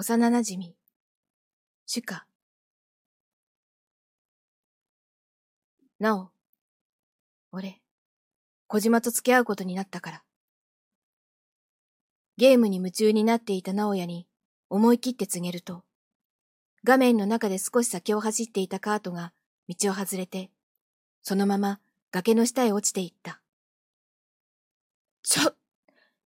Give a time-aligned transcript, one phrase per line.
[0.00, 0.74] 幼馴染、
[1.84, 2.24] 主家。
[5.98, 6.30] なお、
[7.50, 7.82] 俺、
[8.68, 10.22] 小島と付き合うことになったから。
[12.36, 14.28] ゲームに夢中になっていた直哉に
[14.70, 15.82] 思い切って告げると、
[16.84, 19.32] 画面の中で少し先を走っていたカートが
[19.68, 20.52] 道を外れて、
[21.22, 21.80] そのまま
[22.12, 23.40] 崖の下へ落ちていった。
[25.24, 25.54] ちょ、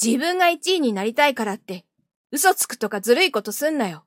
[0.00, 1.84] 自分が一位になりたいからって、
[2.32, 4.04] 嘘つくとかずるいことすんなよ。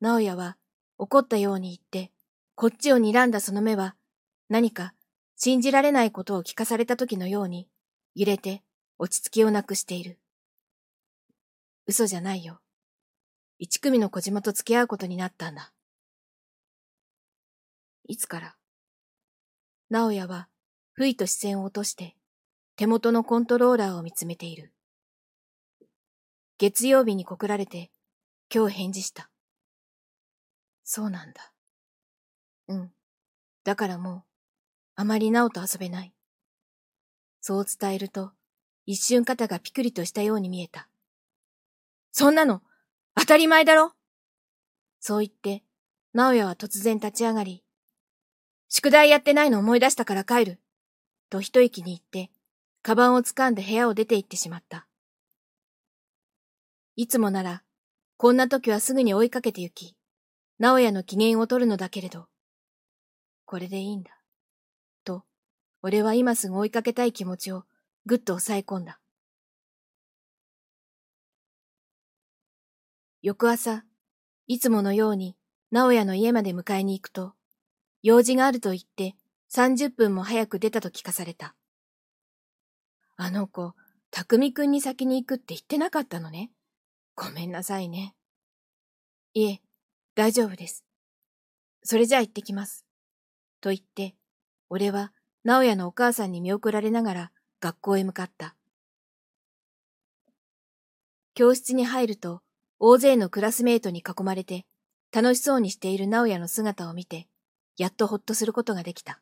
[0.00, 0.56] 直哉は
[0.96, 2.12] 怒ったように言って、
[2.54, 3.96] こっちを睨んだその目は、
[4.48, 4.94] 何か
[5.36, 7.68] 信じられないことを聞かされた時のように、
[8.14, 8.62] 揺れて
[8.98, 10.18] 落ち着きをなくしている。
[11.86, 12.60] 嘘じゃないよ。
[13.58, 15.72] 一組の小島と付き合うことになったんだ。
[18.06, 18.56] いつから？
[19.90, 20.48] 直哉は、
[20.92, 22.14] 不意と視線を落として、
[22.76, 24.72] 手元のコントローラーを見つめている。
[26.58, 27.90] 月曜日に告られて、
[28.54, 29.28] 今日返事した。
[30.84, 31.52] そうなんだ。
[32.68, 32.92] うん。
[33.64, 34.22] だからもう、
[34.94, 36.14] あまりなおと遊べない。
[37.40, 38.30] そう伝えると、
[38.86, 40.88] 一瞬肩がピクリとしたように見えた。
[42.12, 42.62] そんなの、
[43.16, 43.92] 当たり前だろ
[45.00, 45.64] そう言って、
[46.12, 47.64] 直哉は突然立ち上がり、
[48.68, 50.60] 宿題やってないの思い出したから帰る。
[51.30, 52.30] と一息に言って、
[52.82, 54.86] カバンを掴んで部屋を出て行ってしまった。
[56.96, 57.62] いつもなら、
[58.16, 59.96] こんな時はすぐに追いかけて行き、
[60.58, 62.28] 直哉の機嫌を取るのだけれど、
[63.44, 64.10] これでいいんだ。
[65.04, 65.24] と、
[65.82, 67.64] 俺は今すぐ追いかけたい気持ちを
[68.06, 69.00] ぐっと抑え込んだ。
[73.22, 73.84] 翌朝、
[74.46, 75.36] いつものように
[75.72, 77.34] 直哉の家まで迎えに行くと、
[78.02, 79.16] 用事があると言って
[79.50, 81.56] 30分も早く出たと聞かされた。
[83.16, 83.74] あの子、
[84.12, 86.52] 匠くんに先に行くって言ってなかったのね。
[87.16, 88.14] ごめんなさいね。
[89.34, 89.60] いえ、
[90.14, 90.84] 大丈夫です。
[91.82, 92.84] それじゃあ行ってきます。
[93.60, 94.14] と言って、
[94.68, 95.12] 俺は
[95.44, 98.56] 直哉のお母さんに見送られながら学校へ向かった。
[101.34, 102.42] 教室に入ると、
[102.78, 104.66] 大勢のクラスメートに囲まれて、
[105.12, 107.28] 楽しそうにしている直哉の姿を見て、
[107.76, 109.20] やっとほっとすることができた。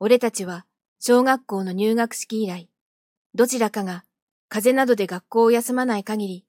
[0.00, 0.66] 俺たちは、
[1.00, 2.68] 小学校の入学式以来、
[3.34, 4.04] どちらかが
[4.54, 6.44] 風邪などで学校を休まない限り、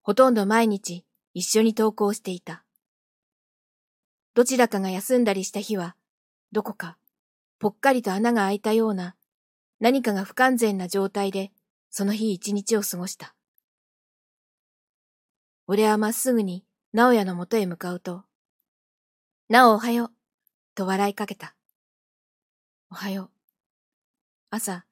[0.00, 1.04] ほとんど毎日
[1.34, 2.64] 一緒に登校していた。
[4.32, 5.94] どちらかが休んだりした日は、
[6.52, 6.96] どこか
[7.58, 9.14] ぽっかりと穴が開いたような
[9.78, 11.52] 何かが不完全な状態で
[11.90, 13.34] その日一日を過ごした。
[15.66, 18.24] 俺はまっすぐに直哉のもとへ向かうと、
[19.50, 20.10] なおおはよう、
[20.74, 21.54] と笑いかけた。
[22.90, 23.30] おはよう。
[24.48, 24.86] 朝、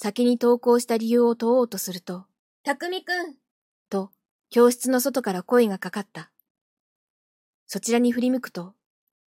[0.00, 2.26] 先に投稿した理由を問おうとすると、
[2.62, 3.34] たくみくん
[3.90, 4.12] と、
[4.48, 6.30] 教室の外から声がかかった。
[7.66, 8.74] そちらに振り向くと、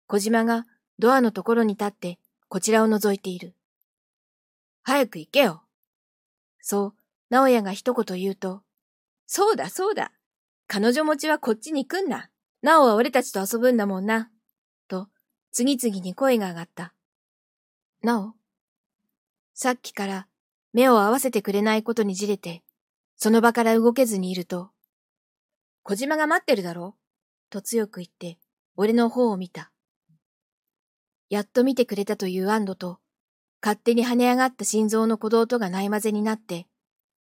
[0.08, 0.66] 小島が
[1.00, 2.20] ドアのところに立って
[2.50, 3.56] こちらを覗いている。
[4.84, 5.64] 早く行けよ。
[6.60, 6.94] そう、
[7.30, 8.62] 直哉が一言言うと、
[9.26, 10.12] そうだそうだ。
[10.68, 12.30] 彼女持ちはこっちに来んな。
[12.62, 14.30] なおは俺たちと遊ぶんだもんな。
[14.90, 15.08] と、
[15.52, 16.94] 次々に声が上がった。
[18.04, 18.34] なお
[19.54, 20.28] さっきから
[20.78, 22.62] 目を合わせてくれないことにじれて、
[23.16, 24.70] その場から動けずにいると、
[25.82, 26.96] 小島が待ってるだろ
[27.50, 28.38] と強く言って、
[28.76, 29.72] 俺の方を見た。
[31.32, 33.00] やっと見てくれたという安堵と、
[33.60, 36.68] 勝手に跳ね上がった心臓の鼓動とがないまぜになって、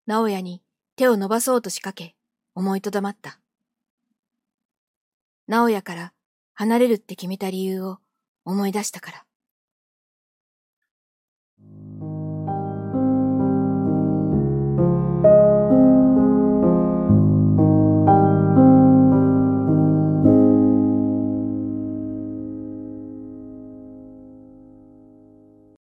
[0.06, 0.62] 直哉に
[0.94, 2.14] 手を伸ばそうと仕掛け、
[2.54, 3.40] 思いとどまった。
[5.48, 6.12] 直哉から
[6.54, 7.98] 離れるって決めた理由を
[8.44, 9.24] 思い出したから。